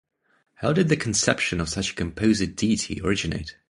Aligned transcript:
How 0.55 0.73
did 0.73 0.89
the 0.89 0.97
conception 0.97 1.61
of 1.61 1.69
such 1.69 1.91
a 1.91 1.93
composite 1.93 2.55
deity 2.55 2.99
originate? 3.03 3.55